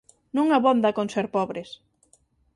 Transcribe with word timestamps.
Non 0.37 0.47
abonda 0.57 0.95
con 0.97 1.07
ser 1.13 1.25
pobres 1.35 1.69